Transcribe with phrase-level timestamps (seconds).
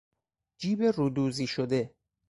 [0.57, 1.95] جیب رودوزی شده